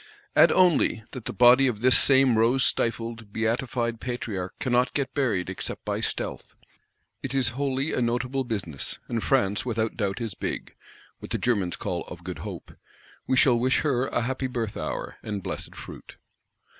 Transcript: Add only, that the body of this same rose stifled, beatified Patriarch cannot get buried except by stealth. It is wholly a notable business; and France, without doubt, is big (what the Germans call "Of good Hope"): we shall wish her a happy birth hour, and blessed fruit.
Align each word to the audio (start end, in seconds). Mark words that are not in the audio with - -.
Add 0.35 0.51
only, 0.51 1.03
that 1.11 1.25
the 1.25 1.31
body 1.31 1.67
of 1.67 1.81
this 1.81 1.95
same 1.95 2.35
rose 2.35 2.63
stifled, 2.63 3.31
beatified 3.31 4.01
Patriarch 4.01 4.57
cannot 4.57 4.95
get 4.95 5.13
buried 5.13 5.47
except 5.47 5.85
by 5.85 6.01
stealth. 6.01 6.55
It 7.21 7.35
is 7.35 7.49
wholly 7.49 7.93
a 7.93 8.01
notable 8.01 8.43
business; 8.43 8.97
and 9.07 9.21
France, 9.21 9.63
without 9.63 9.97
doubt, 9.97 10.19
is 10.19 10.33
big 10.33 10.73
(what 11.19 11.29
the 11.29 11.37
Germans 11.37 11.75
call 11.75 12.03
"Of 12.05 12.23
good 12.23 12.39
Hope"): 12.39 12.75
we 13.27 13.37
shall 13.37 13.59
wish 13.59 13.81
her 13.81 14.07
a 14.07 14.21
happy 14.21 14.47
birth 14.47 14.75
hour, 14.75 15.17
and 15.21 15.43
blessed 15.43 15.75
fruit. 15.75 16.17